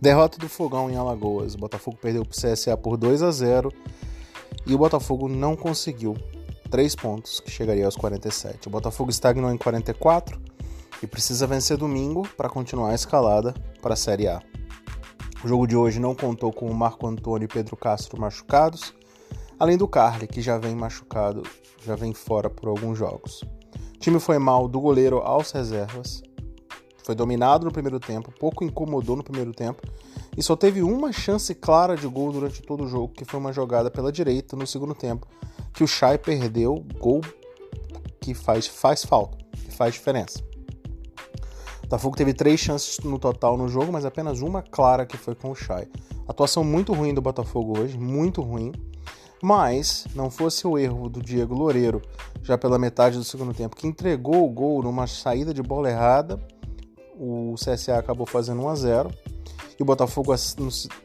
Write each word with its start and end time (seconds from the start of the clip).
Derrota 0.00 0.38
do 0.38 0.48
Fogão 0.48 0.88
em 0.88 0.96
Alagoas. 0.96 1.54
O 1.54 1.58
Botafogo 1.58 1.98
perdeu 2.00 2.24
para 2.24 2.32
o 2.32 2.52
CSA 2.52 2.76
por 2.76 2.96
2 2.96 3.22
a 3.22 3.30
0 3.30 3.72
e 4.64 4.74
o 4.74 4.78
Botafogo 4.78 5.28
não 5.28 5.56
conseguiu 5.56 6.16
três 6.70 6.94
pontos, 6.94 7.40
que 7.40 7.50
chegaria 7.50 7.84
aos 7.84 7.96
47. 7.96 8.68
O 8.68 8.70
Botafogo 8.70 9.10
estagnou 9.10 9.52
em 9.52 9.56
44 9.56 10.40
e 11.02 11.06
precisa 11.06 11.46
vencer 11.46 11.76
domingo 11.76 12.28
para 12.36 12.48
continuar 12.48 12.90
a 12.90 12.94
escalada 12.94 13.54
para 13.82 13.94
a 13.94 13.96
Série 13.96 14.28
A. 14.28 14.40
O 15.44 15.48
jogo 15.48 15.66
de 15.66 15.76
hoje 15.76 15.98
não 15.98 16.14
contou 16.14 16.52
com 16.52 16.66
o 16.66 16.74
Marco 16.74 17.06
Antônio 17.06 17.46
e 17.46 17.48
Pedro 17.48 17.76
Castro 17.76 18.20
machucados, 18.20 18.94
além 19.58 19.76
do 19.76 19.88
Carly, 19.88 20.26
que 20.26 20.40
já 20.40 20.58
vem 20.58 20.74
machucado, 20.74 21.42
já 21.84 21.94
vem 21.96 22.12
fora 22.12 22.50
por 22.50 22.68
alguns 22.68 22.98
jogos. 22.98 23.42
O 23.94 23.98
time 23.98 24.20
foi 24.20 24.38
mal 24.38 24.68
do 24.68 24.80
goleiro 24.80 25.18
aos 25.18 25.50
reservas, 25.50 26.22
foi 27.08 27.14
dominado 27.14 27.64
no 27.64 27.72
primeiro 27.72 27.98
tempo, 27.98 28.30
pouco 28.38 28.62
incomodou 28.62 29.16
no 29.16 29.24
primeiro 29.24 29.54
tempo 29.54 29.80
e 30.36 30.42
só 30.42 30.54
teve 30.54 30.82
uma 30.82 31.10
chance 31.10 31.54
clara 31.54 31.96
de 31.96 32.06
gol 32.06 32.30
durante 32.30 32.60
todo 32.60 32.84
o 32.84 32.86
jogo, 32.86 33.14
que 33.14 33.24
foi 33.24 33.40
uma 33.40 33.50
jogada 33.50 33.90
pela 33.90 34.12
direita 34.12 34.54
no 34.54 34.66
segundo 34.66 34.94
tempo, 34.94 35.26
que 35.72 35.82
o 35.82 35.86
Chay 35.86 36.18
perdeu, 36.18 36.84
gol 36.98 37.22
que 38.20 38.34
faz, 38.34 38.66
faz 38.66 39.06
falta, 39.06 39.38
que 39.52 39.70
faz 39.70 39.94
diferença. 39.94 40.40
O 41.78 41.82
Botafogo 41.84 42.14
teve 42.14 42.34
três 42.34 42.60
chances 42.60 42.98
no 42.98 43.18
total 43.18 43.56
no 43.56 43.68
jogo, 43.68 43.90
mas 43.90 44.04
apenas 44.04 44.42
uma 44.42 44.60
clara 44.60 45.06
que 45.06 45.16
foi 45.16 45.34
com 45.34 45.50
o 45.50 45.54
Chay. 45.54 45.88
Atuação 46.28 46.62
muito 46.62 46.92
ruim 46.92 47.14
do 47.14 47.22
Botafogo 47.22 47.80
hoje, 47.80 47.96
muito 47.96 48.42
ruim. 48.42 48.70
Mas 49.42 50.06
não 50.14 50.30
fosse 50.30 50.66
o 50.66 50.76
erro 50.76 51.08
do 51.08 51.22
Diego 51.22 51.54
Loureiro, 51.54 52.02
já 52.42 52.58
pela 52.58 52.78
metade 52.78 53.16
do 53.16 53.24
segundo 53.24 53.54
tempo, 53.54 53.76
que 53.76 53.86
entregou 53.86 54.44
o 54.44 54.50
gol 54.50 54.82
numa 54.82 55.06
saída 55.06 55.54
de 55.54 55.62
bola 55.62 55.88
errada 55.88 56.38
o 57.18 57.54
CSA 57.56 57.98
acabou 57.98 58.26
fazendo 58.26 58.62
1 58.62 58.68
a 58.68 58.74
0 58.74 59.10
e 59.78 59.82
o 59.82 59.86
Botafogo 59.86 60.34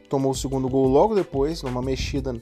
tomou 0.09 0.31
o 0.31 0.35
segundo 0.35 0.67
gol 0.67 0.87
logo 0.87 1.13
depois, 1.13 1.61
numa 1.61 1.81
mexida 1.81 2.35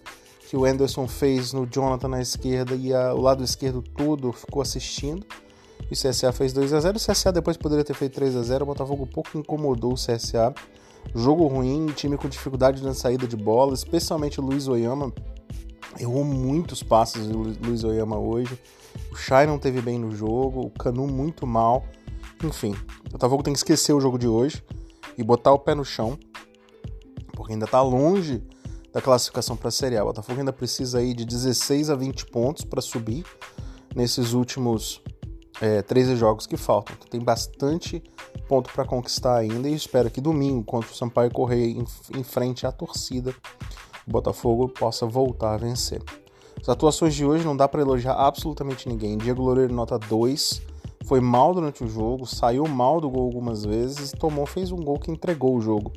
que 0.49 0.55
o 0.55 0.65
Anderson 0.65 1.07
fez 1.07 1.53
no 1.53 1.65
Jonathan 1.65 2.09
na 2.09 2.21
esquerda 2.21 2.75
e 2.75 2.93
a, 2.93 3.13
o 3.13 3.21
lado 3.21 3.43
esquerdo 3.43 3.81
todo 3.81 4.31
ficou 4.31 4.61
assistindo. 4.61 5.25
E 5.89 5.93
o 5.93 5.97
CSA 5.97 6.31
fez 6.31 6.53
2 6.53 6.73
a 6.73 6.79
0 6.79 6.97
O 6.97 6.99
CSA 6.99 7.31
depois 7.31 7.57
poderia 7.57 7.83
ter 7.83 7.93
feito 7.93 8.13
3 8.13 8.35
a 8.35 8.43
0 8.43 8.63
O 8.63 8.67
Botafogo 8.67 9.07
pouco 9.07 9.37
incomodou 9.37 9.93
o 9.93 9.95
CSA. 9.95 10.53
Jogo 11.15 11.47
ruim, 11.47 11.87
time 11.87 12.17
com 12.17 12.29
dificuldade 12.29 12.83
na 12.83 12.93
saída 12.93 13.27
de 13.27 13.35
bola, 13.35 13.73
especialmente 13.73 14.39
o 14.39 14.43
Luiz 14.43 14.67
Oyama. 14.67 15.11
Errou 15.99 16.23
muitos 16.23 16.81
passes 16.81 17.27
do 17.27 17.39
Luiz 17.65 17.83
Oyama 17.83 18.17
hoje. 18.17 18.57
O 19.11 19.15
Shai 19.15 19.45
não 19.45 19.57
teve 19.57 19.81
bem 19.81 19.99
no 19.99 20.15
jogo, 20.15 20.61
o 20.61 20.69
Canu 20.69 21.07
muito 21.07 21.45
mal. 21.45 21.85
Enfim, 22.43 22.75
o 23.07 23.11
Botafogo 23.11 23.43
tem 23.43 23.53
que 23.53 23.59
esquecer 23.59 23.93
o 23.93 24.01
jogo 24.01 24.17
de 24.17 24.27
hoje 24.27 24.63
e 25.17 25.23
botar 25.23 25.53
o 25.53 25.59
pé 25.59 25.75
no 25.75 25.85
chão, 25.85 26.17
porque 27.33 27.53
ainda 27.53 27.65
está 27.65 27.81
longe 27.81 28.43
da 28.91 29.01
classificação 29.01 29.55
para 29.55 29.69
a 29.69 29.71
Série 29.71 29.97
A. 29.97 30.03
O 30.03 30.07
Botafogo 30.07 30.39
ainda 30.39 30.51
precisa 30.51 30.99
aí 30.99 31.13
de 31.13 31.25
16 31.25 31.89
a 31.89 31.95
20 31.95 32.25
pontos 32.27 32.65
para 32.65 32.81
subir 32.81 33.25
nesses 33.95 34.33
últimos 34.33 35.01
é, 35.61 35.81
13 35.81 36.15
jogos 36.15 36.47
que 36.47 36.57
faltam. 36.57 36.95
Então, 36.97 37.07
tem 37.07 37.21
bastante 37.21 38.03
ponto 38.47 38.71
para 38.73 38.85
conquistar 38.85 39.37
ainda 39.37 39.69
e 39.69 39.75
espero 39.75 40.09
que 40.09 40.19
domingo, 40.19 40.63
contra 40.63 40.91
o 40.91 40.95
Sampaio 40.95 41.31
Correia 41.31 41.65
em, 41.65 41.85
em 42.17 42.23
frente 42.23 42.65
à 42.65 42.71
torcida, 42.71 43.33
o 44.07 44.11
Botafogo 44.11 44.67
possa 44.67 45.05
voltar 45.05 45.53
a 45.53 45.57
vencer. 45.57 46.01
As 46.59 46.67
atuações 46.67 47.15
de 47.15 47.25
hoje 47.25 47.45
não 47.45 47.55
dá 47.55 47.67
para 47.67 47.81
elogiar 47.81 48.13
absolutamente 48.13 48.89
ninguém. 48.89 49.17
Diego 49.17 49.41
Loureiro 49.41 49.73
nota 49.73 49.97
2, 49.97 50.61
foi 51.05 51.19
mal 51.19 51.53
durante 51.53 51.83
o 51.83 51.87
jogo, 51.87 52.25
saiu 52.25 52.67
mal 52.67 53.01
do 53.01 53.09
gol 53.09 53.23
algumas 53.23 53.65
vezes 53.65 54.11
e 54.11 54.15
tomou, 54.15 54.45
fez 54.45 54.71
um 54.71 54.77
gol 54.77 54.99
que 54.99 55.11
entregou 55.11 55.55
o 55.55 55.61
jogo. 55.61 55.91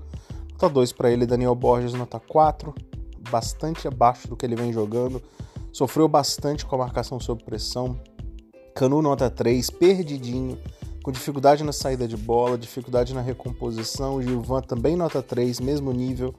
Nota 0.52 0.68
2 0.68 0.92
para 0.92 1.10
ele, 1.10 1.26
Daniel 1.26 1.54
Borges, 1.54 1.94
nota 1.94 2.18
4, 2.18 2.74
bastante 3.30 3.86
abaixo 3.86 4.28
do 4.28 4.36
que 4.36 4.46
ele 4.46 4.56
vem 4.56 4.72
jogando. 4.72 5.22
Sofreu 5.72 6.08
bastante 6.08 6.64
com 6.64 6.74
a 6.76 6.78
marcação 6.78 7.18
sob 7.20 7.42
pressão. 7.44 7.98
Canu, 8.74 9.02
nota 9.02 9.28
3, 9.28 9.70
perdidinho, 9.70 10.58
com 11.02 11.12
dificuldade 11.12 11.62
na 11.64 11.72
saída 11.72 12.08
de 12.08 12.16
bola, 12.16 12.56
dificuldade 12.56 13.12
na 13.12 13.20
recomposição. 13.20 14.22
Gilvan 14.22 14.62
também 14.62 14.96
nota 14.96 15.22
3, 15.22 15.60
mesmo 15.60 15.92
nível. 15.92 16.34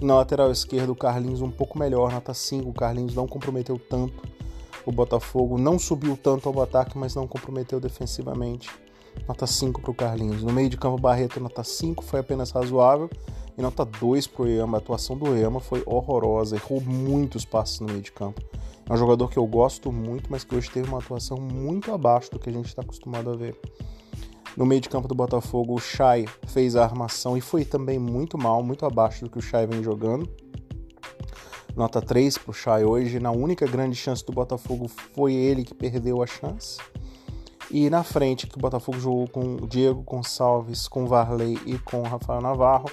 Na 0.00 0.16
lateral 0.16 0.50
esquerda, 0.50 0.92
o 0.92 0.96
Carlinhos 0.96 1.40
um 1.40 1.50
pouco 1.50 1.78
melhor, 1.78 2.12
nota 2.12 2.34
5. 2.34 2.68
O 2.68 2.74
Carlinhos 2.74 3.14
não 3.14 3.26
comprometeu 3.26 3.78
tanto 3.78 4.41
o 4.84 4.92
Botafogo 4.92 5.58
não 5.58 5.78
subiu 5.78 6.16
tanto 6.16 6.48
ao 6.48 6.60
ataque, 6.60 6.98
mas 6.98 7.14
não 7.14 7.26
comprometeu 7.26 7.78
defensivamente. 7.78 8.68
Nota 9.28 9.46
5 9.46 9.80
para 9.80 9.90
o 9.90 9.94
Carlinhos. 9.94 10.42
No 10.42 10.52
meio 10.52 10.68
de 10.68 10.76
campo, 10.76 11.00
Barreto, 11.00 11.38
nota 11.38 11.62
5, 11.62 12.02
foi 12.02 12.20
apenas 12.20 12.50
razoável. 12.50 13.08
E 13.56 13.62
nota 13.62 13.84
2 13.84 14.26
para 14.26 14.42
o 14.42 14.48
Yama. 14.48 14.78
A 14.78 14.80
atuação 14.80 15.16
do 15.16 15.36
Yama 15.36 15.60
foi 15.60 15.82
horrorosa, 15.86 16.56
errou 16.56 16.80
muitos 16.80 17.44
passes 17.44 17.80
no 17.80 17.86
meio 17.86 18.00
de 18.00 18.10
campo. 18.10 18.40
É 18.88 18.92
um 18.92 18.96
jogador 18.96 19.28
que 19.28 19.36
eu 19.36 19.46
gosto 19.46 19.92
muito, 19.92 20.30
mas 20.30 20.42
que 20.42 20.54
hoje 20.56 20.70
teve 20.70 20.88
uma 20.88 20.98
atuação 20.98 21.36
muito 21.36 21.92
abaixo 21.92 22.30
do 22.30 22.38
que 22.38 22.48
a 22.48 22.52
gente 22.52 22.66
está 22.66 22.82
acostumado 22.82 23.30
a 23.30 23.36
ver. 23.36 23.56
No 24.56 24.66
meio 24.66 24.80
de 24.80 24.88
campo 24.88 25.06
do 25.06 25.14
Botafogo, 25.14 25.74
o 25.74 25.78
Chay 25.78 26.26
fez 26.46 26.74
a 26.74 26.82
armação 26.82 27.36
e 27.36 27.40
foi 27.40 27.64
também 27.64 27.98
muito 27.98 28.36
mal, 28.36 28.62
muito 28.62 28.84
abaixo 28.84 29.24
do 29.24 29.30
que 29.30 29.38
o 29.38 29.42
Chay 29.42 29.66
vem 29.66 29.82
jogando 29.82 30.28
nota 31.76 32.00
3 32.00 32.38
para 32.38 32.50
o 32.50 32.54
Chay 32.54 32.84
hoje. 32.84 33.18
Na 33.18 33.30
única 33.30 33.66
grande 33.66 33.96
chance 33.96 34.24
do 34.24 34.32
Botafogo 34.32 34.88
foi 34.88 35.34
ele 35.34 35.64
que 35.64 35.74
perdeu 35.74 36.22
a 36.22 36.26
chance. 36.26 36.78
E 37.70 37.88
na 37.88 38.02
frente, 38.02 38.46
que 38.46 38.56
o 38.56 38.60
Botafogo 38.60 39.00
jogou 39.00 39.28
com 39.28 39.56
o 39.56 39.66
Diego 39.66 40.02
Gonçalves, 40.02 40.86
com 40.86 41.04
o 41.04 41.06
Varley 41.06 41.58
e 41.64 41.78
com 41.78 42.00
o 42.00 42.02
Rafael 42.02 42.40
Navarro. 42.40 42.90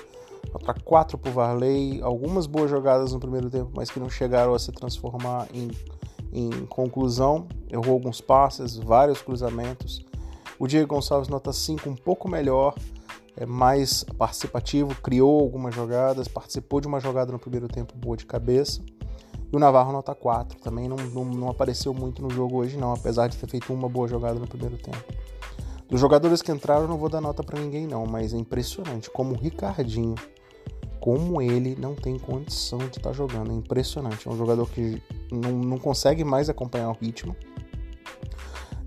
Nota 0.53 0.73
4 0.73 1.17
para 1.17 1.29
o 1.29 1.33
Varley. 1.33 2.01
Algumas 2.01 2.47
boas 2.47 2.69
jogadas 2.69 3.11
no 3.11 3.19
primeiro 3.19 3.49
tempo, 3.49 3.71
mas 3.75 3.91
que 3.91 3.99
não 3.99 4.09
chegaram 4.09 4.53
a 4.53 4.59
se 4.59 4.71
transformar 4.71 5.47
em, 5.53 5.69
em 6.31 6.49
conclusão. 6.67 7.47
Errou 7.69 7.93
alguns 7.93 8.21
passes, 8.21 8.77
vários 8.77 9.21
cruzamentos. 9.21 10.05
O 10.57 10.67
Diego 10.67 10.95
Gonçalves, 10.95 11.29
nota 11.29 11.51
5, 11.51 11.89
um 11.89 11.95
pouco 11.95 12.29
melhor 12.29 12.73
mais 13.45 14.03
participativo, 14.17 14.95
criou 15.01 15.39
algumas 15.39 15.73
jogadas, 15.73 16.27
participou 16.27 16.81
de 16.81 16.87
uma 16.87 16.99
jogada 16.99 17.31
no 17.31 17.39
primeiro 17.39 17.67
tempo 17.67 17.93
boa 17.95 18.17
de 18.17 18.25
cabeça. 18.25 18.81
E 19.51 19.55
o 19.55 19.59
Navarro 19.59 19.91
nota 19.91 20.13
4, 20.13 20.59
também 20.59 20.87
não, 20.87 20.97
não, 20.97 21.25
não 21.25 21.49
apareceu 21.49 21.93
muito 21.93 22.21
no 22.21 22.29
jogo 22.29 22.57
hoje 22.57 22.77
não, 22.77 22.93
apesar 22.93 23.27
de 23.27 23.37
ter 23.37 23.47
feito 23.47 23.73
uma 23.73 23.89
boa 23.89 24.07
jogada 24.07 24.39
no 24.39 24.47
primeiro 24.47 24.77
tempo. 24.77 25.03
Dos 25.87 25.99
jogadores 25.99 26.41
que 26.43 26.51
entraram, 26.51 26.87
não 26.87 26.97
vou 26.97 27.09
dar 27.09 27.19
nota 27.19 27.43
para 27.43 27.59
ninguém 27.59 27.87
não, 27.87 28.05
mas 28.05 28.31
é 28.31 28.37
impressionante 28.37 29.09
como 29.09 29.33
o 29.33 29.37
Ricardinho, 29.37 30.13
como 30.99 31.41
ele 31.41 31.75
não 31.75 31.95
tem 31.95 32.19
condição 32.19 32.77
de 32.77 32.97
estar 32.97 33.09
tá 33.09 33.11
jogando, 33.11 33.51
é 33.51 33.55
impressionante. 33.55 34.27
É 34.27 34.31
um 34.31 34.37
jogador 34.37 34.69
que 34.69 35.01
não, 35.31 35.51
não 35.51 35.77
consegue 35.79 36.23
mais 36.23 36.47
acompanhar 36.47 36.89
o 36.89 36.93
ritmo 36.93 37.35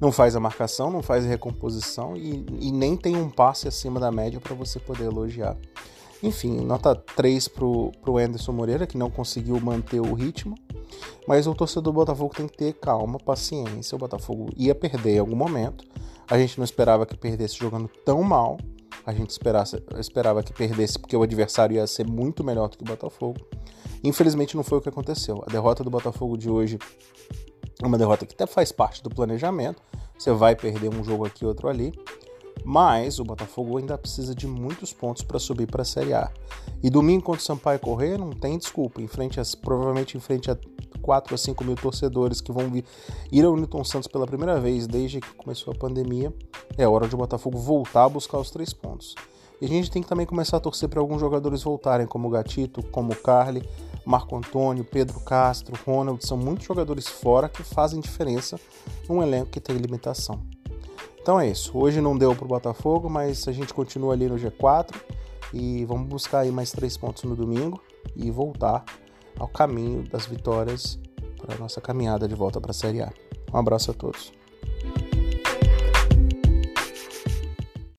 não 0.02 0.10
faz 0.10 0.34
a 0.34 0.40
marcação, 0.40 0.90
não 0.90 1.00
faz 1.00 1.24
a 1.24 1.28
recomposição 1.28 2.16
e, 2.16 2.44
e 2.58 2.72
nem 2.72 2.96
tem 2.96 3.14
um 3.14 3.30
passe 3.30 3.68
acima 3.68 4.00
da 4.00 4.10
média 4.10 4.40
para 4.40 4.52
você 4.52 4.80
poder 4.80 5.04
elogiar. 5.04 5.56
Enfim, 6.20 6.56
nota 6.56 6.92
3 6.96 7.46
para 7.46 7.64
o 7.64 8.18
Anderson 8.18 8.50
Moreira, 8.50 8.84
que 8.84 8.98
não 8.98 9.08
conseguiu 9.08 9.60
manter 9.60 10.00
o 10.00 10.12
ritmo. 10.12 10.56
Mas 11.26 11.46
o 11.46 11.54
torcedor 11.54 11.84
do 11.84 11.92
Botafogo 11.92 12.34
tem 12.34 12.48
que 12.48 12.56
ter 12.56 12.72
calma, 12.72 13.16
paciência. 13.16 13.94
O 13.94 13.98
Botafogo 13.98 14.50
ia 14.56 14.74
perder 14.74 15.14
em 15.14 15.18
algum 15.20 15.36
momento. 15.36 15.84
A 16.28 16.36
gente 16.36 16.58
não 16.58 16.64
esperava 16.64 17.06
que 17.06 17.16
perdesse 17.16 17.56
jogando 17.56 17.88
tão 18.04 18.24
mal. 18.24 18.58
A 19.06 19.12
gente 19.12 19.30
esperasse, 19.30 19.80
esperava 20.00 20.42
que 20.42 20.52
perdesse 20.52 20.98
porque 20.98 21.16
o 21.16 21.22
adversário 21.22 21.76
ia 21.76 21.86
ser 21.86 22.08
muito 22.08 22.42
melhor 22.42 22.69
do 22.69 22.76
que 22.76 22.82
o 22.82 22.86
Botafogo. 22.86 23.38
Infelizmente 24.02 24.56
não 24.56 24.64
foi 24.64 24.78
o 24.78 24.80
que 24.80 24.88
aconteceu. 24.88 25.44
A 25.46 25.50
derrota 25.50 25.84
do 25.84 25.90
Botafogo 25.90 26.36
de 26.36 26.50
hoje 26.50 26.76
uma 27.87 27.98
derrota 27.98 28.26
que 28.26 28.34
até 28.34 28.47
faz 28.47 28.72
parte 28.72 29.03
do 29.03 29.10
planejamento. 29.10 29.82
Você 30.19 30.32
vai 30.32 30.54
perder 30.54 30.88
um 30.88 31.03
jogo 31.03 31.25
aqui, 31.25 31.44
outro 31.44 31.69
ali. 31.69 31.93
Mas 32.64 33.19
o 33.19 33.25
Botafogo 33.25 33.79
ainda 33.79 33.99
precisa 33.99 34.34
de 34.34 34.46
muitos 34.46 34.93
pontos 34.93 35.23
para 35.23 35.38
subir 35.38 35.67
para 35.67 35.82
a 35.82 35.84
Série 35.84 36.12
A. 36.12 36.31
E 36.82 36.90
domingo 36.90 37.25
contra 37.25 37.40
o 37.40 37.44
Sampaio 37.44 37.81
Correia 37.81 38.19
não 38.19 38.31
tem 38.31 38.56
desculpa. 38.56 39.00
Em 39.00 39.08
frente 39.08 39.40
a, 39.40 39.43
provavelmente 39.61 40.17
em 40.17 40.20
frente 40.20 40.50
a 40.50 40.56
4 41.00 41.34
a 41.34 41.38
5 41.38 41.64
mil 41.64 41.75
torcedores 41.75 42.40
que 42.40 42.52
vão 42.52 42.70
vir, 42.70 42.84
ir 43.31 43.44
ao 43.44 43.56
Newton 43.56 43.84
Santos 43.84 44.06
pela 44.06 44.26
primeira 44.26 44.61
vez 44.61 44.87
desde 44.87 45.20
que 45.20 45.34
começou 45.34 45.73
a 45.73 45.76
pandemia. 45.76 46.32
É 46.76 46.86
hora 46.86 47.08
de 47.08 47.14
o 47.14 47.19
Botafogo 47.19 47.58
voltar 47.58 48.04
a 48.04 48.08
buscar 48.08 48.38
os 48.38 48.50
três 48.50 48.72
pontos. 48.72 49.14
E 49.60 49.64
a 49.64 49.69
gente 49.69 49.90
tem 49.90 50.02
que 50.02 50.08
também 50.08 50.26
começar 50.26 50.56
a 50.56 50.60
torcer 50.60 50.88
para 50.88 51.00
alguns 51.00 51.20
jogadores 51.20 51.62
voltarem, 51.62 52.06
como 52.06 52.26
o 52.26 52.30
Gatito, 52.30 52.82
como 52.86 53.12
o 53.12 53.16
Carly, 53.16 53.62
Marco 54.04 54.36
Antônio, 54.36 54.84
Pedro 54.84 55.20
Castro, 55.20 55.78
Ronald, 55.86 56.26
são 56.26 56.36
muitos 56.36 56.66
jogadores 56.66 57.06
fora 57.06 57.48
que 57.48 57.62
fazem 57.62 58.00
diferença 58.00 58.58
num 59.08 59.22
elenco 59.22 59.50
que 59.50 59.60
tem 59.60 59.76
limitação. 59.76 60.40
Então 61.20 61.38
é 61.38 61.48
isso. 61.48 61.70
Hoje 61.78 62.00
não 62.00 62.19
deu 62.19 62.34
para 62.34 62.44
o 62.44 62.48
Botafogo, 62.48 63.08
mas 63.08 63.46
a 63.46 63.52
gente 63.52 63.72
continua 63.72 64.14
ali 64.14 64.28
no 64.28 64.34
G4 64.34 64.96
e 65.54 65.84
vamos 65.84 66.08
buscar 66.08 66.40
aí 66.40 66.50
mais 66.50 66.72
três 66.72 66.96
pontos 66.96 67.22
no 67.22 67.36
domingo 67.36 67.80
e 68.16 68.30
voltar 68.30 68.84
ao 69.38 69.46
caminho 69.46 70.02
das 70.08 70.26
vitórias 70.26 70.98
para 71.40 71.54
a 71.54 71.58
nossa 71.58 71.80
caminhada 71.80 72.26
de 72.26 72.34
volta 72.34 72.60
para 72.60 72.72
a 72.72 72.74
Série 72.74 73.02
A. 73.02 73.12
Um 73.52 73.58
abraço 73.58 73.92
a 73.92 73.94
todos. 73.94 74.42